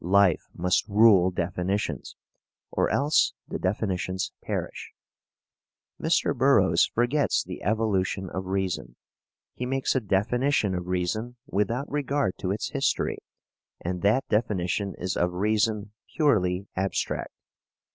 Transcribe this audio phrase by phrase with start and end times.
[0.03, 2.15] Life must rule definitions
[2.71, 4.93] or else the definitions perish.
[6.01, 6.35] Mr.
[6.35, 8.95] Burroughs forgets the evolution of reason.
[9.53, 13.19] He makes a definition of reason without regard to its history,
[13.79, 17.35] and that definition is of reason purely abstract.